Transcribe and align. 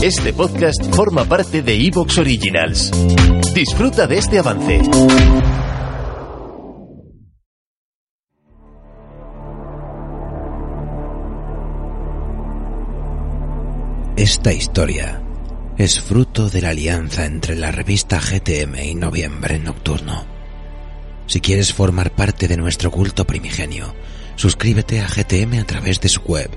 Este 0.00 0.32
podcast 0.32 0.94
forma 0.94 1.24
parte 1.24 1.60
de 1.60 1.74
Evox 1.74 2.18
Originals. 2.18 2.92
Disfruta 3.52 4.06
de 4.06 4.18
este 4.18 4.38
avance. 4.38 4.80
Esta 14.16 14.52
historia 14.52 15.20
es 15.76 16.00
fruto 16.00 16.48
de 16.48 16.62
la 16.62 16.68
alianza 16.68 17.24
entre 17.24 17.56
la 17.56 17.72
revista 17.72 18.20
GTM 18.20 18.78
y 18.80 18.94
Noviembre 18.94 19.58
Nocturno. 19.58 20.24
Si 21.26 21.40
quieres 21.40 21.74
formar 21.74 22.12
parte 22.12 22.46
de 22.46 22.56
nuestro 22.56 22.92
culto 22.92 23.26
primigenio, 23.26 23.92
suscríbete 24.36 25.00
a 25.00 25.08
GTM 25.08 25.58
a 25.58 25.64
través 25.64 26.00
de 26.00 26.08
su 26.08 26.20
web, 26.20 26.50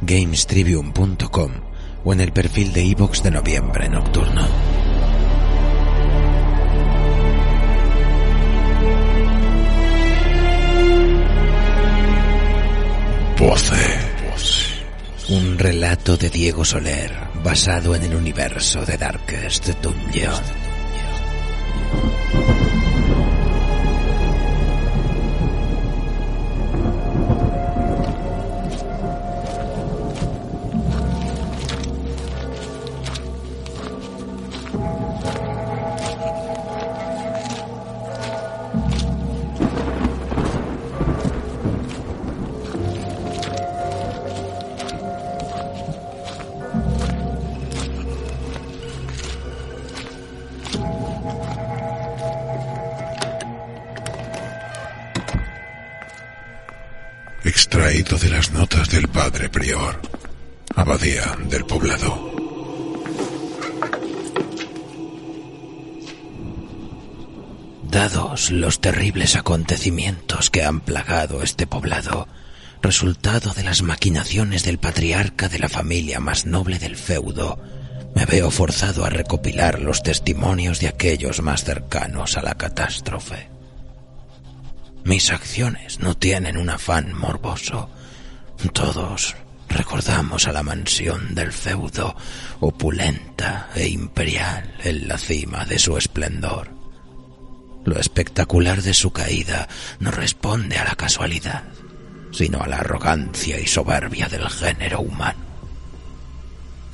gamestribune.com 0.00 1.75
o 2.06 2.12
en 2.14 2.20
el 2.20 2.32
perfil 2.32 2.72
de 2.72 2.84
iVoox 2.84 3.22
de 3.22 3.30
Noviembre 3.32 3.88
Nocturno. 3.90 4.46
Un 15.28 15.58
relato 15.58 16.16
de 16.16 16.30
Diego 16.30 16.64
Soler 16.64 17.12
basado 17.42 17.96
en 17.96 18.04
el 18.04 18.14
universo 18.14 18.86
de 18.86 18.96
Darkest 18.96 19.68
Dungeon. 19.82 20.65
Extraído 57.76 58.16
de 58.16 58.30
las 58.30 58.52
notas 58.52 58.88
del 58.88 59.06
padre 59.06 59.50
prior, 59.50 60.00
abadía 60.74 61.36
del 61.50 61.66
poblado. 61.66 62.32
Dados 67.82 68.50
los 68.50 68.80
terribles 68.80 69.36
acontecimientos 69.36 70.48
que 70.48 70.64
han 70.64 70.80
plagado 70.80 71.42
este 71.42 71.66
poblado, 71.66 72.28
resultado 72.80 73.52
de 73.52 73.64
las 73.64 73.82
maquinaciones 73.82 74.64
del 74.64 74.78
patriarca 74.78 75.50
de 75.50 75.58
la 75.58 75.68
familia 75.68 76.18
más 76.18 76.46
noble 76.46 76.78
del 76.78 76.96
feudo, 76.96 77.58
me 78.14 78.24
veo 78.24 78.50
forzado 78.50 79.04
a 79.04 79.10
recopilar 79.10 79.82
los 79.82 80.02
testimonios 80.02 80.80
de 80.80 80.88
aquellos 80.88 81.42
más 81.42 81.64
cercanos 81.64 82.38
a 82.38 82.42
la 82.42 82.54
catástrofe. 82.54 83.55
Mis 85.06 85.30
acciones 85.30 86.00
no 86.00 86.16
tienen 86.16 86.56
un 86.56 86.68
afán 86.68 87.14
morboso. 87.14 87.88
Todos 88.72 89.36
recordamos 89.68 90.48
a 90.48 90.52
la 90.52 90.64
mansión 90.64 91.32
del 91.32 91.52
feudo, 91.52 92.16
opulenta 92.58 93.68
e 93.76 93.86
imperial 93.86 94.74
en 94.82 95.06
la 95.06 95.16
cima 95.16 95.64
de 95.64 95.78
su 95.78 95.96
esplendor. 95.96 96.72
Lo 97.84 98.00
espectacular 98.00 98.82
de 98.82 98.94
su 98.94 99.12
caída 99.12 99.68
no 100.00 100.10
responde 100.10 100.76
a 100.76 100.84
la 100.84 100.96
casualidad, 100.96 101.62
sino 102.32 102.60
a 102.60 102.66
la 102.66 102.78
arrogancia 102.78 103.60
y 103.60 103.68
soberbia 103.68 104.26
del 104.28 104.48
género 104.48 105.02
humano. 105.02 105.38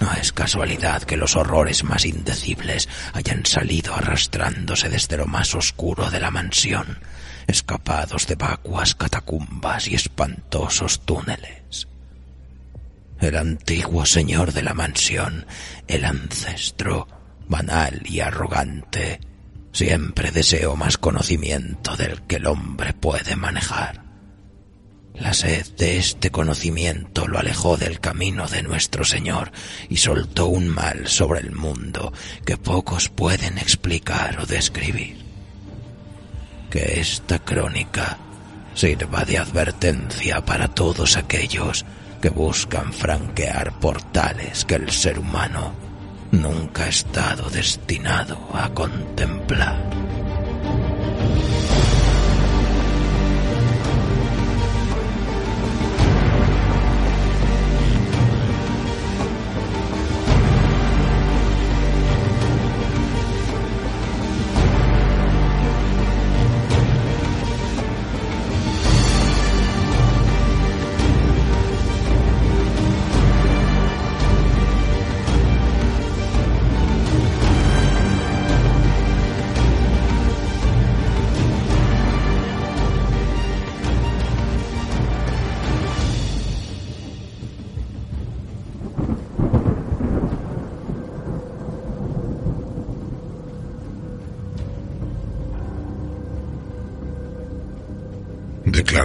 No 0.00 0.12
es 0.20 0.34
casualidad 0.34 1.04
que 1.04 1.16
los 1.16 1.34
horrores 1.34 1.82
más 1.82 2.04
indecibles 2.04 2.90
hayan 3.14 3.46
salido 3.46 3.94
arrastrándose 3.94 4.90
desde 4.90 5.16
lo 5.16 5.24
más 5.24 5.54
oscuro 5.54 6.10
de 6.10 6.20
la 6.20 6.30
mansión, 6.30 6.98
escapados 7.46 8.26
de 8.26 8.34
vacuas 8.34 8.94
catacumbas 8.94 9.88
y 9.88 9.94
espantosos 9.94 11.00
túneles. 11.00 11.88
El 13.20 13.36
antiguo 13.36 14.04
señor 14.04 14.52
de 14.52 14.62
la 14.62 14.74
mansión, 14.74 15.46
el 15.86 16.04
ancestro, 16.04 17.06
banal 17.48 18.02
y 18.04 18.20
arrogante, 18.20 19.20
siempre 19.72 20.30
deseó 20.32 20.76
más 20.76 20.98
conocimiento 20.98 21.96
del 21.96 22.22
que 22.22 22.36
el 22.36 22.46
hombre 22.46 22.92
puede 22.92 23.36
manejar. 23.36 24.02
La 25.14 25.34
sed 25.34 25.66
de 25.76 25.98
este 25.98 26.30
conocimiento 26.30 27.28
lo 27.28 27.38
alejó 27.38 27.76
del 27.76 28.00
camino 28.00 28.48
de 28.48 28.62
nuestro 28.62 29.04
Señor 29.04 29.52
y 29.88 29.98
soltó 29.98 30.46
un 30.46 30.68
mal 30.68 31.06
sobre 31.06 31.40
el 31.40 31.52
mundo 31.52 32.12
que 32.46 32.56
pocos 32.56 33.08
pueden 33.08 33.58
explicar 33.58 34.40
o 34.40 34.46
describir. 34.46 35.31
Que 36.72 37.00
esta 37.00 37.38
crónica 37.38 38.16
sirva 38.74 39.26
de 39.26 39.36
advertencia 39.36 40.42
para 40.42 40.68
todos 40.68 41.18
aquellos 41.18 41.84
que 42.22 42.30
buscan 42.30 42.94
franquear 42.94 43.78
portales 43.78 44.64
que 44.64 44.76
el 44.76 44.90
ser 44.90 45.18
humano 45.18 45.74
nunca 46.30 46.84
ha 46.84 46.88
estado 46.88 47.50
destinado 47.50 48.38
a 48.54 48.70
contemplar. 48.70 49.76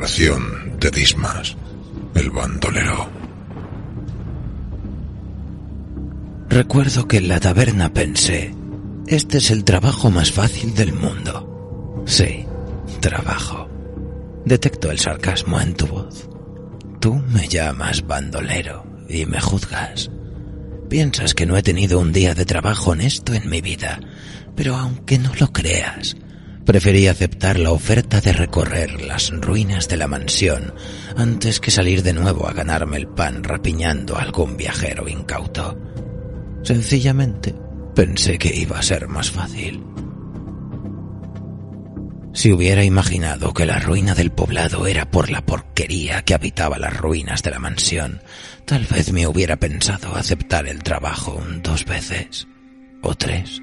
De 0.08 0.90
Dismas, 0.90 1.58
el 2.16 2.30
bandolero. 2.30 3.10
Recuerdo 6.48 7.10
que 7.10 7.18
en 7.18 7.28
la 7.28 7.42
taberna 7.42 7.94
pensé, 7.94 8.56
este 9.06 9.40
es 9.40 9.52
el 9.52 9.66
trabajo 9.66 10.10
más 10.10 10.32
fácil 10.32 10.74
del 10.76 10.94
mundo. 10.94 12.04
Sí, 12.08 12.46
trabajo. 13.02 13.68
Detecto 14.46 14.92
el 14.92 14.98
sarcasmo 14.98 15.60
en 15.60 15.74
tu 15.76 15.88
voz. 15.88 16.30
Tú 17.02 17.16
me 17.16 17.50
llamas 17.50 18.08
bandolero 18.08 18.86
y 19.10 19.26
me 19.26 19.42
juzgas. 19.42 20.10
Piensas 20.90 21.34
que 21.34 21.46
no 21.46 21.58
he 21.58 21.64
tenido 21.64 22.00
un 22.00 22.14
día 22.14 22.34
de 22.34 22.46
trabajo 22.46 22.92
honesto 22.92 23.34
en 23.34 23.50
mi 23.50 23.60
vida, 23.60 24.00
pero 24.56 24.78
aunque 24.78 25.20
no 25.20 25.34
lo 25.38 25.52
creas, 25.52 26.16
Preferí 26.68 27.08
aceptar 27.08 27.58
la 27.58 27.72
oferta 27.72 28.20
de 28.20 28.34
recorrer 28.34 29.02
las 29.02 29.32
ruinas 29.32 29.88
de 29.88 29.96
la 29.96 30.10
mansión 30.10 30.74
antes 31.16 31.62
que 31.62 31.72
salir 31.72 32.04
de 32.04 32.12
nuevo 32.12 32.46
a 32.46 32.52
ganarme 32.52 32.98
el 32.98 33.08
pan 33.08 33.42
rapiñando 33.42 34.18
a 34.18 34.22
algún 34.22 34.58
viajero 34.58 35.08
incauto. 35.08 35.80
Sencillamente 36.64 37.56
pensé 37.96 38.38
que 38.38 38.54
iba 38.54 38.78
a 38.78 38.82
ser 38.82 39.08
más 39.08 39.32
fácil. 39.32 39.82
Si 42.34 42.52
hubiera 42.52 42.84
imaginado 42.84 43.54
que 43.54 43.66
la 43.66 43.80
ruina 43.80 44.14
del 44.14 44.32
poblado 44.32 44.88
era 44.88 45.10
por 45.10 45.32
la 45.32 45.46
porquería 45.46 46.24
que 46.24 46.34
habitaba 46.34 46.78
las 46.78 46.98
ruinas 46.98 47.44
de 47.44 47.52
la 47.52 47.60
mansión, 47.60 48.22
tal 48.66 48.84
vez 48.84 49.14
me 49.14 49.26
hubiera 49.26 49.56
pensado 49.56 50.18
aceptar 50.18 50.68
el 50.68 50.84
trabajo 50.84 51.42
dos 51.64 51.86
veces 51.86 52.46
o 53.02 53.16
tres. 53.16 53.62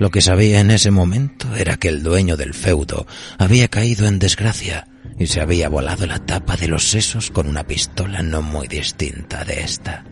Lo 0.00 0.10
que 0.10 0.22
sabía 0.22 0.60
en 0.60 0.70
ese 0.70 0.90
momento 0.90 1.54
era 1.56 1.76
que 1.76 1.88
el 1.88 2.02
dueño 2.02 2.38
del 2.38 2.54
feudo 2.54 3.06
había 3.36 3.68
caído 3.68 4.06
en 4.06 4.18
desgracia 4.18 4.88
y 5.18 5.26
se 5.26 5.42
había 5.42 5.68
volado 5.68 6.06
la 6.06 6.20
tapa 6.20 6.56
de 6.56 6.68
los 6.68 6.88
sesos 6.88 7.30
con 7.30 7.46
una 7.46 7.66
pistola 7.66 8.22
no 8.22 8.40
muy 8.40 8.66
distinta 8.66 9.44
de 9.44 9.60
esta. 9.60 10.06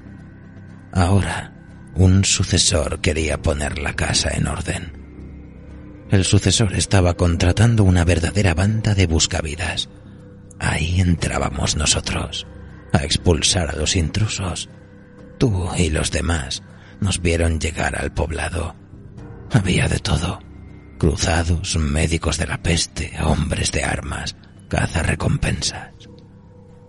Ahora, 0.92 1.54
un 1.94 2.26
sucesor 2.26 3.00
quería 3.00 3.40
poner 3.40 3.78
la 3.78 3.94
casa 3.94 4.28
en 4.34 4.46
orden. 4.46 4.92
El 6.10 6.26
sucesor 6.26 6.74
estaba 6.74 7.14
contratando 7.14 7.82
una 7.82 8.04
verdadera 8.04 8.52
banda 8.52 8.94
de 8.94 9.06
buscavidas. 9.06 9.88
Ahí 10.58 11.00
entrábamos 11.00 11.76
nosotros, 11.76 12.46
a 12.92 13.04
expulsar 13.04 13.70
a 13.70 13.76
los 13.76 13.96
intrusos. 13.96 14.68
Tú 15.38 15.66
y 15.78 15.88
los 15.88 16.10
demás 16.10 16.62
nos 17.00 17.22
vieron 17.22 17.58
llegar 17.58 17.96
al 17.98 18.12
poblado 18.12 18.76
había 19.52 19.88
de 19.88 19.98
todo. 19.98 20.40
Cruzados, 20.98 21.76
médicos 21.76 22.38
de 22.38 22.46
la 22.46 22.58
peste, 22.58 23.12
hombres 23.22 23.70
de 23.72 23.84
armas, 23.84 24.36
recompensas. 25.02 25.92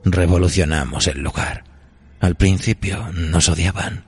Revolucionamos 0.03 1.07
el 1.07 1.21
lugar. 1.21 1.63
Al 2.19 2.35
principio 2.35 3.11
nos 3.13 3.49
odiaban. 3.49 4.05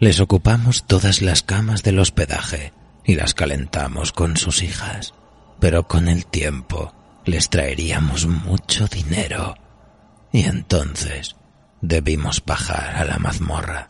Les 0.00 0.20
ocupamos 0.20 0.84
todas 0.86 1.22
las 1.22 1.42
camas 1.42 1.82
del 1.82 1.98
hospedaje 1.98 2.72
y 3.04 3.14
las 3.14 3.34
calentamos 3.34 4.12
con 4.12 4.36
sus 4.36 4.62
hijas. 4.62 5.14
Pero 5.60 5.88
con 5.88 6.08
el 6.08 6.26
tiempo 6.26 6.94
les 7.24 7.50
traeríamos 7.50 8.26
mucho 8.26 8.86
dinero. 8.86 9.54
Y 10.32 10.44
entonces 10.44 11.36
debimos 11.80 12.44
bajar 12.44 12.96
a 12.96 13.04
la 13.04 13.18
mazmorra. 13.18 13.88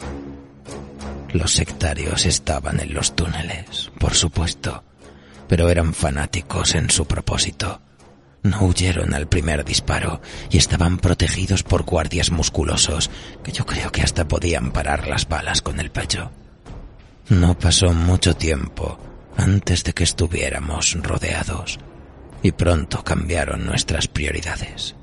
Los 1.33 1.53
sectarios 1.53 2.25
estaban 2.25 2.81
en 2.81 2.95
los 2.95 3.15
túneles, 3.15 3.91
por 3.99 4.15
supuesto, 4.15 4.83
pero 5.47 5.69
eran 5.69 5.93
fanáticos 5.93 6.75
en 6.75 6.91
su 6.91 7.07
propósito. 7.07 7.83
No 8.43 8.63
huyeron 8.63 9.13
al 9.13 9.29
primer 9.29 9.65
disparo 9.65 10.23
y 10.49 10.57
estaban 10.57 10.97
protegidos 10.97 11.63
por 11.63 11.83
guardias 11.83 12.31
musculosos 12.31 13.11
que 13.45 13.53
yo 13.53 13.67
creo 13.67 13.93
que 13.93 14.03
hasta 14.03 14.27
podían 14.27 14.71
parar 14.71 15.07
las 15.07 15.29
balas 15.29 15.61
con 15.61 15.81
el 15.81 15.91
pecho. 15.91 16.31
No 17.29 17.59
pasó 17.59 17.93
mucho 17.93 18.35
tiempo 18.35 18.99
antes 19.37 19.85
de 19.85 19.93
que 19.93 20.05
estuviéramos 20.05 20.97
rodeados 21.03 21.79
y 22.43 22.53
pronto 22.53 23.05
cambiaron 23.05 23.67
nuestras 23.67 24.09
prioridades. 24.09 24.95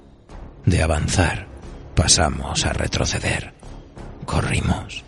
De 0.66 0.82
avanzar 0.82 1.48
pasamos 1.94 2.66
a 2.66 2.74
retroceder. 2.74 3.54
Corrimos 4.26 5.05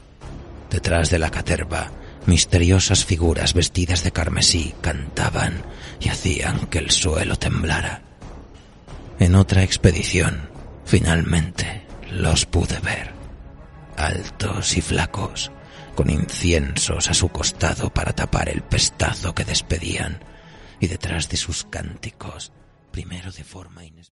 Detrás 0.70 1.10
de 1.10 1.20
la 1.20 1.30
caterva, 1.30 1.92
misteriosas 2.26 3.06
figuras 3.06 3.54
vestidas 3.54 4.04
de 4.04 4.12
carmesí 4.12 4.74
cantaban 4.82 5.64
y 6.00 6.10
hacían 6.10 6.68
que 6.68 6.80
el 6.80 6.92
suelo 6.92 7.38
temblara. 7.38 8.02
En 9.20 9.36
otra 9.36 9.64
expedición, 9.64 10.50
finalmente, 10.86 11.86
los 12.12 12.46
pude 12.46 12.80
ver, 12.80 13.12
altos 13.96 14.78
y 14.78 14.82
flacos, 14.82 15.52
con 15.96 16.10
inciensos 16.10 17.10
a 17.10 17.14
su 17.14 17.30
costado 17.30 17.90
para 17.92 18.14
tapar 18.14 18.50
el 18.50 18.62
pestazo 18.62 19.34
que 19.34 19.46
despedían, 19.46 20.20
y 20.80 20.88
detrás 20.88 21.30
de 21.30 21.38
sus 21.38 21.64
cánticos, 21.64 22.52
primero 22.92 23.32
de 23.32 23.44
forma 23.44 23.84
inesperada. 23.84 24.17